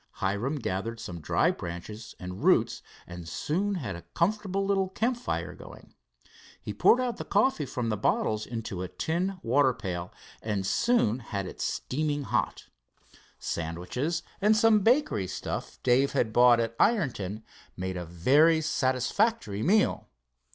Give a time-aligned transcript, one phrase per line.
[0.13, 5.93] Hiram gathered some dry branches and roots and soon had a comfortable little campfire going.
[6.59, 10.11] He poured out the coffee from the bottles into a tin water pail,
[10.41, 12.65] and soon had it steaming hot.
[13.37, 17.43] Sandwiches and some bakery stuff Dave had bought at Ironton
[17.77, 20.09] made a very satisfactory meal.